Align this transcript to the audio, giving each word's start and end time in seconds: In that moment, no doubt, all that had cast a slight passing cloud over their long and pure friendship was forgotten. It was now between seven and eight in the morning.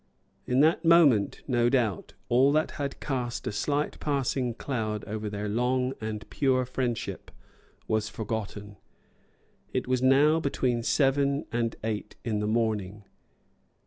In 0.47 0.61
that 0.61 0.83
moment, 0.83 1.43
no 1.47 1.69
doubt, 1.69 2.15
all 2.27 2.51
that 2.53 2.71
had 2.81 2.99
cast 2.99 3.45
a 3.45 3.51
slight 3.51 3.99
passing 3.99 4.55
cloud 4.55 5.03
over 5.05 5.29
their 5.29 5.47
long 5.47 5.93
and 6.01 6.27
pure 6.31 6.65
friendship 6.65 7.29
was 7.87 8.09
forgotten. 8.09 8.77
It 9.73 9.87
was 9.87 10.01
now 10.01 10.39
between 10.39 10.81
seven 10.81 11.45
and 11.51 11.75
eight 11.83 12.15
in 12.23 12.39
the 12.39 12.47
morning. 12.47 13.03